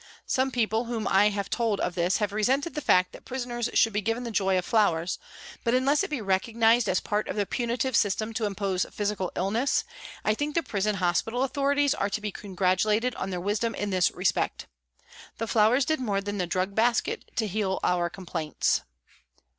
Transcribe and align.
Some 0.25 0.49
people 0.49 0.85
whom 0.85 1.07
I 1.07 1.29
SOME 1.29 1.33
TYPES 1.35 1.37
OF 1.37 1.43
PRISONERS 1.53 1.57
131 1.61 1.61
told 1.61 1.79
of 1.79 1.93
this 1.93 2.17
have 2.17 2.33
resented 2.33 2.73
the 2.73 2.81
fact 2.81 3.11
that 3.11 3.23
prisoners 3.23 3.69
should 3.75 3.93
be 3.93 4.01
given 4.01 4.23
the 4.23 4.31
joy 4.31 4.57
of 4.57 4.65
flowers, 4.65 5.19
but 5.63 5.75
unless 5.75 6.03
it 6.03 6.09
be 6.09 6.21
recognised 6.21 6.89
as 6.89 6.99
part 6.99 7.27
of 7.27 7.35
the 7.35 7.45
punitive 7.45 7.95
system 7.95 8.33
to 8.33 8.47
impose 8.47 8.87
physical 8.91 9.31
illness, 9.35 9.83
I 10.25 10.33
think 10.33 10.55
the 10.55 10.63
prison 10.63 10.95
hospital 10.95 11.47
autho 11.47 11.75
rities 11.75 11.93
are 11.95 12.09
to 12.09 12.19
be 12.19 12.31
congratulated 12.31 13.13
on 13.13 13.29
their 13.29 13.39
wisdom 13.39 13.75
in 13.75 13.91
this 13.91 14.09
respect; 14.09 14.65
the 15.37 15.45
flowers 15.45 15.85
did 15.85 15.99
more 15.99 16.19
than 16.19 16.39
the 16.39 16.47
drug 16.47 16.73
basket 16.73 17.29
to 17.35 17.45
heal 17.45 17.79
our 17.83 18.09
complaints. 18.09 18.81